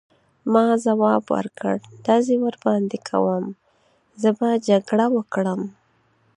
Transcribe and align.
ما 0.53 0.65
ځواب 0.85 1.23
ورکړ: 1.35 1.73
ډزې 2.05 2.35
ورباندې 2.45 2.97
کوم، 3.09 3.45
زه 4.21 4.29
به 4.37 4.49
جګړه 4.67 5.05
وکړم. 5.15 5.61